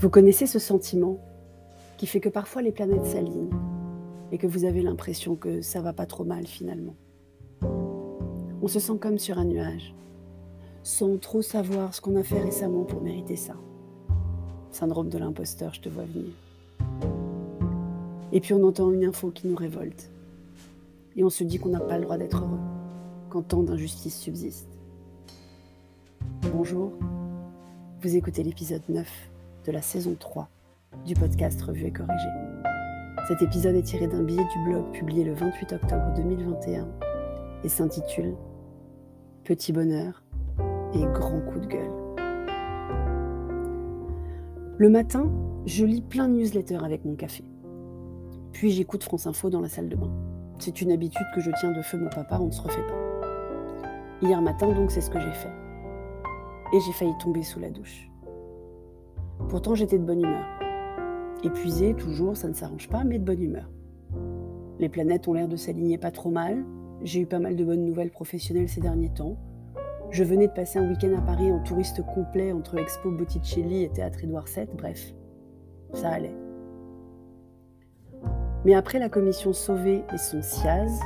Vous 0.00 0.08
connaissez 0.08 0.46
ce 0.46 0.58
sentiment 0.58 1.18
qui 1.98 2.06
fait 2.06 2.20
que 2.20 2.30
parfois 2.30 2.62
les 2.62 2.72
planètes 2.72 3.04
s'alignent 3.04 3.50
et 4.32 4.38
que 4.38 4.46
vous 4.46 4.64
avez 4.64 4.80
l'impression 4.80 5.36
que 5.36 5.60
ça 5.60 5.82
va 5.82 5.92
pas 5.92 6.06
trop 6.06 6.24
mal 6.24 6.46
finalement. 6.46 6.94
On 8.62 8.66
se 8.66 8.80
sent 8.80 8.96
comme 8.98 9.18
sur 9.18 9.38
un 9.38 9.44
nuage, 9.44 9.94
sans 10.82 11.18
trop 11.18 11.42
savoir 11.42 11.94
ce 11.94 12.00
qu'on 12.00 12.16
a 12.16 12.22
fait 12.22 12.40
récemment 12.40 12.84
pour 12.84 13.02
mériter 13.02 13.36
ça. 13.36 13.56
Syndrome 14.70 15.10
de 15.10 15.18
l'imposteur, 15.18 15.74
je 15.74 15.82
te 15.82 15.90
vois 15.90 16.04
venir. 16.04 16.32
Et 18.32 18.40
puis 18.40 18.54
on 18.54 18.64
entend 18.66 18.90
une 18.90 19.04
info 19.04 19.30
qui 19.30 19.48
nous 19.48 19.56
révolte. 19.56 20.10
Et 21.14 21.24
on 21.24 21.30
se 21.30 21.44
dit 21.44 21.58
qu'on 21.58 21.68
n'a 21.68 21.80
pas 21.80 21.98
le 21.98 22.04
droit 22.04 22.16
d'être 22.16 22.42
heureux 22.42 22.60
quand 23.28 23.42
tant 23.42 23.62
d'injustices 23.62 24.18
subsistent. 24.18 24.78
Bonjour, 26.54 26.90
vous 28.00 28.16
écoutez 28.16 28.42
l'épisode 28.42 28.82
9 28.88 29.29
de 29.66 29.72
la 29.72 29.82
saison 29.82 30.16
3 30.18 30.48
du 31.04 31.14
podcast 31.14 31.60
Revue 31.62 31.86
et 31.86 31.92
Corrigé. 31.92 32.28
Cet 33.28 33.42
épisode 33.42 33.76
est 33.76 33.82
tiré 33.82 34.06
d'un 34.06 34.22
billet 34.22 34.44
du 34.44 34.64
blog 34.64 34.90
publié 34.92 35.24
le 35.24 35.34
28 35.34 35.72
octobre 35.74 36.12
2021 36.16 36.88
et 37.64 37.68
s'intitule 37.68 38.34
Petit 39.44 39.72
bonheur 39.72 40.22
et 40.94 41.04
grand 41.12 41.40
coup 41.40 41.60
de 41.60 41.66
gueule. 41.66 41.90
Le 44.78 44.88
matin, 44.88 45.30
je 45.66 45.84
lis 45.84 46.02
plein 46.02 46.28
de 46.28 46.34
newsletters 46.34 46.84
avec 46.84 47.04
mon 47.04 47.14
café. 47.14 47.44
Puis 48.52 48.70
j'écoute 48.70 49.04
France 49.04 49.26
Info 49.26 49.50
dans 49.50 49.60
la 49.60 49.68
salle 49.68 49.88
de 49.88 49.96
bain. 49.96 50.10
C'est 50.58 50.80
une 50.80 50.92
habitude 50.92 51.26
que 51.34 51.40
je 51.40 51.50
tiens 51.58 51.72
de 51.72 51.82
feu 51.82 51.98
mon 51.98 52.10
papa, 52.10 52.38
on 52.40 52.46
ne 52.46 52.50
se 52.50 52.62
refait 52.62 52.82
pas. 52.82 53.00
Hier 54.22 54.40
matin, 54.42 54.72
donc, 54.72 54.90
c'est 54.90 55.00
ce 55.00 55.10
que 55.10 55.18
j'ai 55.18 55.32
fait. 55.32 55.52
Et 56.74 56.80
j'ai 56.80 56.92
failli 56.92 57.16
tomber 57.18 57.42
sous 57.42 57.58
la 57.58 57.70
douche. 57.70 58.09
Pourtant, 59.48 59.74
j'étais 59.74 59.98
de 59.98 60.04
bonne 60.04 60.20
humeur. 60.20 60.44
Épuisée, 61.42 61.94
toujours, 61.94 62.36
ça 62.36 62.48
ne 62.48 62.54
s'arrange 62.54 62.88
pas, 62.88 63.04
mais 63.04 63.18
de 63.18 63.24
bonne 63.24 63.42
humeur. 63.42 63.70
Les 64.78 64.88
planètes 64.88 65.28
ont 65.28 65.34
l'air 65.34 65.48
de 65.48 65.56
s'aligner 65.56 65.98
pas 65.98 66.10
trop 66.10 66.30
mal. 66.30 66.64
J'ai 67.02 67.20
eu 67.20 67.26
pas 67.26 67.38
mal 67.38 67.56
de 67.56 67.64
bonnes 67.64 67.84
nouvelles 67.84 68.10
professionnelles 68.10 68.68
ces 68.68 68.80
derniers 68.80 69.12
temps. 69.12 69.36
Je 70.10 70.24
venais 70.24 70.48
de 70.48 70.52
passer 70.52 70.78
un 70.78 70.88
week-end 70.88 71.14
à 71.16 71.20
Paris 71.20 71.52
en 71.52 71.62
touriste 71.62 72.02
complet 72.14 72.52
entre 72.52 72.78
Expo 72.78 73.10
Botticelli 73.10 73.84
et 73.84 73.90
Théâtre 73.90 74.24
Édouard 74.24 74.46
VII, 74.46 74.66
bref, 74.76 75.14
ça 75.92 76.10
allait. 76.10 76.34
Mais 78.64 78.74
après 78.74 78.98
la 78.98 79.08
commission 79.08 79.52
Sauvé 79.52 80.02
et 80.12 80.18
son 80.18 80.42
SIAZ, 80.42 81.00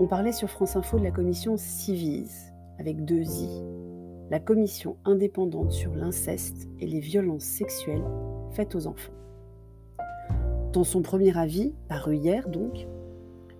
on 0.00 0.06
parlait 0.06 0.32
sur 0.32 0.50
France 0.50 0.74
Info 0.76 0.98
de 0.98 1.04
la 1.04 1.10
commission 1.12 1.56
Civise, 1.56 2.52
avec 2.78 3.04
deux 3.04 3.22
I, 3.22 3.62
la 4.30 4.38
commission 4.38 4.96
indépendante 5.04 5.72
sur 5.72 5.92
l'inceste 5.94 6.68
et 6.78 6.86
les 6.86 7.00
violences 7.00 7.44
sexuelles 7.44 8.04
faites 8.52 8.76
aux 8.76 8.86
enfants. 8.86 9.12
Dans 10.72 10.84
son 10.84 11.02
premier 11.02 11.36
avis, 11.36 11.74
paru 11.88 12.16
hier 12.16 12.48
donc, 12.48 12.86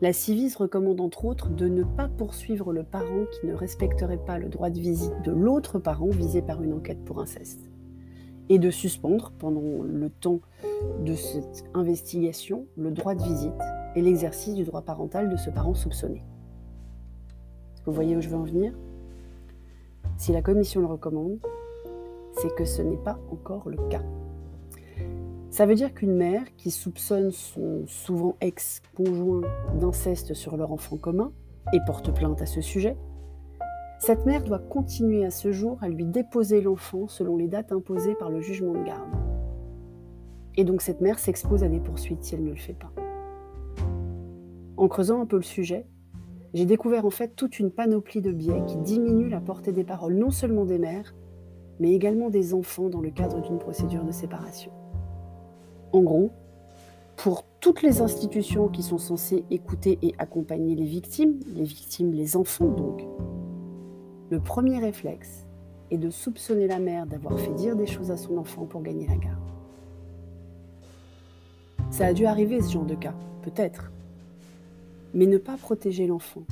la 0.00 0.12
Civise 0.12 0.54
recommande 0.54 1.00
entre 1.00 1.24
autres 1.24 1.50
de 1.50 1.66
ne 1.66 1.82
pas 1.82 2.08
poursuivre 2.08 2.72
le 2.72 2.84
parent 2.84 3.26
qui 3.32 3.48
ne 3.48 3.52
respecterait 3.52 4.24
pas 4.24 4.38
le 4.38 4.48
droit 4.48 4.70
de 4.70 4.78
visite 4.78 5.12
de 5.24 5.32
l'autre 5.32 5.80
parent 5.80 6.08
visé 6.08 6.40
par 6.40 6.62
une 6.62 6.72
enquête 6.72 7.04
pour 7.04 7.20
inceste, 7.20 7.68
et 8.48 8.60
de 8.60 8.70
suspendre 8.70 9.32
pendant 9.38 9.82
le 9.82 10.08
temps 10.08 10.40
de 11.04 11.14
cette 11.16 11.64
investigation 11.74 12.66
le 12.76 12.92
droit 12.92 13.16
de 13.16 13.22
visite 13.22 13.52
et 13.96 14.02
l'exercice 14.02 14.54
du 14.54 14.62
droit 14.62 14.82
parental 14.82 15.28
de 15.28 15.36
ce 15.36 15.50
parent 15.50 15.74
soupçonné. 15.74 16.24
Vous 17.86 17.92
voyez 17.92 18.16
où 18.16 18.20
je 18.20 18.28
veux 18.28 18.36
en 18.36 18.44
venir? 18.44 18.72
Si 20.20 20.32
la 20.32 20.42
Commission 20.42 20.82
le 20.82 20.86
recommande, 20.86 21.38
c'est 22.34 22.54
que 22.54 22.66
ce 22.66 22.82
n'est 22.82 22.98
pas 22.98 23.18
encore 23.32 23.70
le 23.70 23.78
cas. 23.88 24.02
Ça 25.48 25.64
veut 25.64 25.74
dire 25.74 25.94
qu'une 25.94 26.14
mère 26.14 26.42
qui 26.58 26.70
soupçonne 26.70 27.30
son 27.30 27.86
souvent 27.86 28.36
ex-conjoint 28.42 29.40
d'inceste 29.80 30.34
sur 30.34 30.58
leur 30.58 30.72
enfant 30.72 30.98
commun 30.98 31.32
et 31.72 31.78
porte 31.86 32.14
plainte 32.14 32.42
à 32.42 32.46
ce 32.46 32.60
sujet, 32.60 32.98
cette 33.98 34.26
mère 34.26 34.44
doit 34.44 34.58
continuer 34.58 35.24
à 35.24 35.30
ce 35.30 35.52
jour 35.52 35.78
à 35.80 35.88
lui 35.88 36.04
déposer 36.04 36.60
l'enfant 36.60 37.08
selon 37.08 37.38
les 37.38 37.48
dates 37.48 37.72
imposées 37.72 38.14
par 38.14 38.28
le 38.28 38.42
jugement 38.42 38.74
de 38.74 38.84
garde. 38.84 39.08
Et 40.58 40.64
donc 40.64 40.82
cette 40.82 41.00
mère 41.00 41.18
s'expose 41.18 41.64
à 41.64 41.68
des 41.68 41.80
poursuites 41.80 42.24
si 42.24 42.34
elle 42.34 42.44
ne 42.44 42.50
le 42.50 42.56
fait 42.56 42.74
pas. 42.74 42.92
En 44.76 44.86
creusant 44.86 45.22
un 45.22 45.26
peu 45.26 45.36
le 45.36 45.42
sujet, 45.42 45.86
j'ai 46.52 46.66
découvert 46.66 47.04
en 47.06 47.10
fait 47.10 47.36
toute 47.36 47.58
une 47.58 47.70
panoplie 47.70 48.20
de 48.20 48.32
biais 48.32 48.62
qui 48.66 48.76
diminuent 48.76 49.30
la 49.30 49.40
portée 49.40 49.72
des 49.72 49.84
paroles 49.84 50.14
non 50.14 50.30
seulement 50.30 50.64
des 50.64 50.78
mères, 50.78 51.14
mais 51.78 51.92
également 51.92 52.28
des 52.28 52.54
enfants 52.54 52.88
dans 52.88 53.00
le 53.00 53.10
cadre 53.10 53.40
d'une 53.40 53.58
procédure 53.58 54.04
de 54.04 54.12
séparation. 54.12 54.72
En 55.92 56.02
gros, 56.02 56.30
pour 57.16 57.44
toutes 57.60 57.82
les 57.82 58.00
institutions 58.00 58.68
qui 58.68 58.82
sont 58.82 58.98
censées 58.98 59.44
écouter 59.50 59.98
et 60.02 60.14
accompagner 60.18 60.74
les 60.74 60.84
victimes, 60.84 61.38
les 61.54 61.64
victimes, 61.64 62.12
les 62.12 62.36
enfants 62.36 62.68
donc, 62.68 63.04
le 64.30 64.40
premier 64.40 64.78
réflexe 64.78 65.46
est 65.90 65.98
de 65.98 66.10
soupçonner 66.10 66.66
la 66.66 66.78
mère 66.78 67.06
d'avoir 67.06 67.38
fait 67.38 67.52
dire 67.52 67.76
des 67.76 67.86
choses 67.86 68.10
à 68.10 68.16
son 68.16 68.38
enfant 68.38 68.64
pour 68.64 68.82
gagner 68.82 69.06
la 69.06 69.16
garde. 69.16 69.38
Ça 71.90 72.06
a 72.06 72.12
dû 72.12 72.26
arriver 72.26 72.60
ce 72.60 72.72
genre 72.72 72.84
de 72.84 72.94
cas, 72.94 73.14
peut-être, 73.42 73.90
mais 75.14 75.26
ne 75.26 75.38
pas 75.38 75.56
protéger 75.56 76.06
l'enfant, 76.06 76.42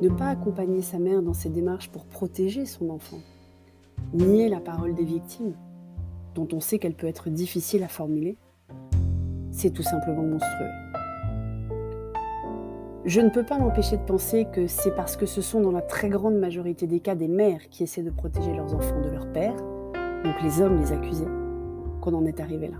ne 0.00 0.08
pas 0.08 0.28
accompagner 0.28 0.82
sa 0.82 0.98
mère 0.98 1.22
dans 1.22 1.34
ses 1.34 1.48
démarches 1.48 1.90
pour 1.90 2.04
protéger 2.04 2.66
son 2.66 2.90
enfant, 2.90 3.18
nier 4.12 4.48
la 4.48 4.60
parole 4.60 4.94
des 4.94 5.04
victimes, 5.04 5.54
dont 6.34 6.48
on 6.52 6.60
sait 6.60 6.78
qu'elle 6.78 6.94
peut 6.94 7.06
être 7.06 7.30
difficile 7.30 7.82
à 7.82 7.88
formuler, 7.88 8.36
c'est 9.50 9.70
tout 9.70 9.82
simplement 9.82 10.22
monstrueux. 10.22 10.70
Je 13.04 13.20
ne 13.20 13.30
peux 13.30 13.44
pas 13.44 13.58
m'empêcher 13.58 13.96
de 13.96 14.02
penser 14.02 14.46
que 14.52 14.66
c'est 14.66 14.94
parce 14.94 15.16
que 15.16 15.24
ce 15.24 15.40
sont 15.40 15.60
dans 15.60 15.72
la 15.72 15.80
très 15.80 16.10
grande 16.10 16.36
majorité 16.36 16.86
des 16.86 17.00
cas 17.00 17.14
des 17.14 17.28
mères 17.28 17.68
qui 17.70 17.82
essaient 17.82 18.02
de 18.02 18.10
protéger 18.10 18.52
leurs 18.54 18.74
enfants 18.74 19.00
de 19.00 19.08
leur 19.08 19.32
père, 19.32 19.56
donc 20.24 20.42
les 20.42 20.60
hommes 20.60 20.78
les 20.78 20.92
accusés, 20.92 21.28
qu'on 22.00 22.14
en 22.14 22.26
est 22.26 22.40
arrivé 22.40 22.68
là. 22.68 22.78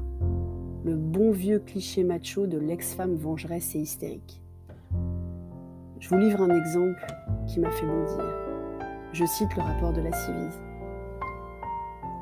Le 0.85 0.97
bon 0.97 1.31
vieux 1.31 1.59
cliché 1.61 2.05
macho 2.05 2.47
de 2.47 2.59
l'ex-femme 2.59 3.15
vengeresse 3.15 3.75
et 3.75 3.79
hystérique. 3.79 4.43
Je 6.01 6.09
vous 6.11 6.19
livre 6.19 6.43
un 6.43 6.57
exemple 6.57 7.07
qui 7.49 7.59
m'a 7.59 7.71
fait 7.71 7.85
bondir. 7.85 8.25
Je 9.13 9.25
cite 9.25 9.57
le 9.57 9.63
rapport 9.63 9.93
de 9.93 10.01
la 10.01 10.13
Civise. 10.13 10.63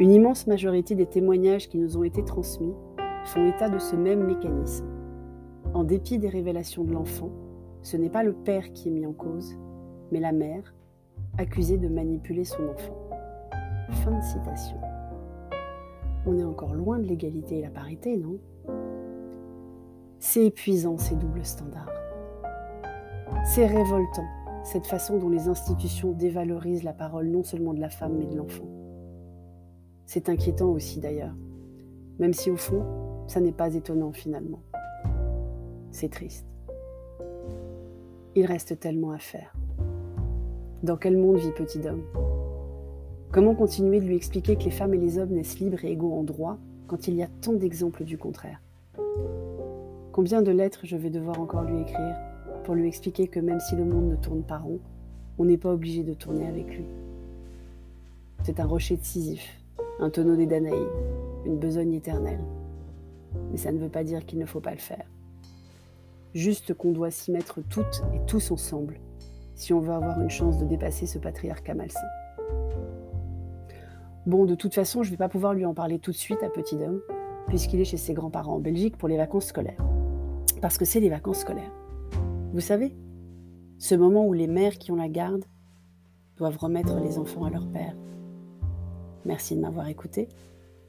Une 0.01 0.13
immense 0.13 0.47
majorité 0.47 0.95
des 0.95 1.05
témoignages 1.05 1.69
qui 1.69 1.77
nous 1.77 1.99
ont 1.99 2.03
été 2.03 2.25
transmis 2.25 2.75
font 3.25 3.47
état 3.47 3.69
de 3.69 3.79
ce 3.79 3.95
même 3.95 4.25
mécanisme. 4.25 4.87
En 5.75 5.85
dépit 5.85 6.19
des 6.19 6.31
révélations 6.31 6.85
de 6.85 6.93
l'enfant, 6.93 7.31
ce 7.83 7.99
n'est 7.99 8.09
pas 8.09 8.23
le 8.23 8.33
père 8.33 8.73
qui 8.73 8.89
est 8.89 8.93
mis 8.93 9.07
en 9.07 9.13
cause, 9.13 9.59
mais 10.11 10.21
la 10.21 10.33
mère, 10.33 10.75
accusée 11.37 11.77
de 11.77 11.89
manipuler 11.89 12.45
son 12.45 12.67
enfant. 12.69 12.97
Fin 13.91 14.13
de 14.13 14.23
citation. 14.23 14.79
On 16.25 16.39
est 16.39 16.45
encore 16.45 16.75
loin 16.75 16.99
de 16.99 17.05
l'égalité 17.05 17.59
et 17.59 17.63
la 17.63 17.71
parité, 17.71 18.17
non? 18.17 18.39
C'est 20.19 20.47
épuisant 20.47 20.97
ces 20.97 21.15
doubles 21.15 21.45
standards. 21.45 21.96
C'est 23.49 23.65
révoltant, 23.65 24.27
cette 24.65 24.89
façon 24.89 25.19
dont 25.19 25.29
les 25.29 25.49
institutions 25.49 26.11
dévalorisent 26.11 26.83
la 26.83 26.93
parole 26.93 27.29
non 27.29 27.45
seulement 27.45 27.75
de 27.75 27.81
la 27.81 27.89
femme, 27.89 28.17
mais 28.19 28.27
de 28.27 28.37
l'enfant. 28.37 28.67
C'est 30.05 30.29
inquiétant 30.29 30.67
aussi 30.67 30.99
d'ailleurs, 30.99 31.35
même 32.19 32.35
si 32.35 32.51
au 32.51 32.57
fond, 32.57 32.85
ça 33.29 33.41
n'est 33.41 33.53
pas 33.53 33.73
étonnant 33.73 34.13
finalement. 34.13 34.59
C'est 35.93 36.11
triste. 36.11 36.45
Il 38.35 38.47
reste 38.47 38.81
tellement 38.81 39.13
à 39.13 39.19
faire. 39.19 39.55
Dans 40.83 40.97
quel 40.97 41.17
monde 41.17 41.37
vit 41.37 41.53
petit 41.53 41.87
homme 41.87 42.03
Comment 43.31 43.55
continuer 43.55 44.01
de 44.01 44.07
lui 44.07 44.17
expliquer 44.17 44.57
que 44.57 44.65
les 44.65 44.71
femmes 44.71 44.93
et 44.93 44.99
les 44.99 45.19
hommes 45.19 45.33
naissent 45.33 45.61
libres 45.61 45.85
et 45.85 45.93
égaux 45.93 46.13
en 46.13 46.25
droit 46.25 46.59
quand 46.89 47.07
il 47.07 47.15
y 47.15 47.23
a 47.23 47.29
tant 47.41 47.53
d'exemples 47.53 48.05
du 48.05 48.19
contraire? 48.19 48.61
Combien 50.13 50.43
de 50.43 50.51
lettres 50.51 50.81
je 50.83 50.97
vais 50.97 51.11
devoir 51.11 51.41
encore 51.41 51.63
lui 51.63 51.81
écrire? 51.81 52.17
Pour 52.67 52.75
lui 52.75 52.89
expliquer 52.89 53.29
que 53.29 53.39
même 53.39 53.61
si 53.61 53.77
le 53.77 53.85
monde 53.85 54.11
ne 54.11 54.17
tourne 54.17 54.43
pas 54.43 54.59
rond, 54.59 54.81
on 55.39 55.45
n'est 55.45 55.57
pas 55.57 55.73
obligé 55.73 56.03
de 56.03 56.15
tourner 56.15 56.49
avec 56.49 56.67
lui. 56.77 56.85
C'est 58.43 58.59
un 58.59 58.67
rocher 58.67 58.97
de 58.97 59.05
Sisyphe, 59.05 59.61
un 60.01 60.11
tonneau 60.11 60.35
des 60.35 60.47
Danaïdes, 60.47 60.89
une 61.45 61.59
besogne 61.59 61.95
éternelle. 61.95 62.41
Mais 63.53 63.57
ça 63.57 63.71
ne 63.71 63.79
veut 63.79 63.89
pas 63.89 64.03
dire 64.03 64.27
qu'il 64.27 64.41
ne 64.41 64.47
faut 64.47 64.59
pas 64.59 64.73
le 64.73 64.79
faire. 64.79 65.05
Juste 66.35 66.75
qu'on 66.75 66.91
doit 66.91 67.13
s'y 67.13 67.31
mettre 67.31 67.61
toutes 67.71 68.03
et 68.13 68.27
tous 68.27 68.51
ensemble 68.51 68.99
si 69.55 69.73
on 69.73 69.79
veut 69.79 69.93
avoir 69.93 70.21
une 70.21 70.29
chance 70.29 70.59
de 70.59 70.65
dépasser 70.65 71.07
ce 71.07 71.21
patriarcat 71.21 71.75
malsain. 71.75 72.01
Bon, 74.27 74.45
de 74.45 74.57
toute 74.57 74.75
façon, 74.75 75.05
je 75.05 75.09
ne 75.09 75.13
vais 75.13 75.19
pas 75.19 75.29
pouvoir 75.29 75.55
lui 75.55 75.65
en 75.65 75.73
parler 75.73 76.01
tout 76.01 76.11
de 76.11 76.17
suite 76.17 76.43
à 76.43 76.49
Petit 76.49 76.83
Homme, 76.83 77.01
puisqu'il 77.47 77.81
est 77.81 77.85
chez 77.85 77.97
ses 77.97 78.13
grands-parents 78.13 78.57
en 78.57 78.61
Belgique 78.61 78.97
pour 78.97 79.09
les 79.09 79.17
vacances 79.17 79.47
scolaires. 79.47 79.85
Parce 80.61 80.79
que 80.79 80.85
c'est 80.85 80.99
les 80.99 81.11
vacances 81.11 81.39
scolaires. 81.39 81.73
Vous 82.57 82.63
savez, 82.63 82.97
ce 83.77 83.95
moment 83.95 84.27
où 84.27 84.33
les 84.33 84.47
mères 84.47 84.79
qui 84.79 84.91
ont 84.91 84.97
la 84.97 85.11
garde 85.11 85.45
doivent 86.39 86.57
remettre 86.57 86.99
les 87.01 87.19
enfants 87.19 87.45
à 87.45 87.51
leur 87.51 87.69
père. 87.69 87.95
Merci 89.27 89.57
de 89.57 89.61
m'avoir 89.61 89.89
écouté 89.89 90.27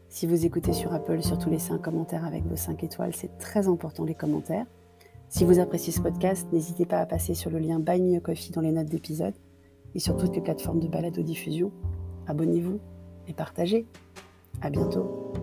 Si 0.08 0.28
vous 0.28 0.46
écoutez 0.46 0.72
sur 0.72 0.94
Apple, 0.94 1.22
surtout 1.22 1.50
laissez 1.50 1.74
un 1.74 1.78
commentaire 1.78 2.24
avec 2.24 2.46
vos 2.46 2.56
5 2.56 2.86
étoiles, 2.86 3.14
c'est 3.14 3.38
très 3.38 3.68
important 3.68 4.06
les 4.06 4.16
commentaires. 4.16 4.66
Si 5.28 5.44
vous 5.44 5.60
appréciez 5.60 5.92
ce 5.92 6.00
podcast, 6.00 6.48
n'hésitez 6.54 6.86
pas 6.86 7.02
à 7.02 7.06
passer 7.06 7.34
sur 7.34 7.52
le 7.52 7.60
lien 7.60 7.82
Buy 7.82 8.02
Me 8.02 8.16
a 8.16 8.22
Coffee 8.22 8.54
dans 8.54 8.62
les 8.62 8.72
notes 8.72 8.88
d'épisode 8.88 9.36
et 9.94 10.00
sur 10.00 10.16
toutes 10.16 10.36
les 10.36 10.42
plateformes 10.42 10.80
de 10.80 10.88
balado-diffusion. 10.88 11.74
Abonnez-vous 12.28 12.80
et 13.28 13.34
partagez. 13.34 13.86
À 14.62 14.70
bientôt. 14.70 15.34